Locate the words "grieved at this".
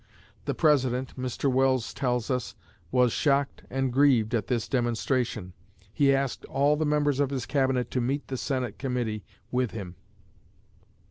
3.93-4.67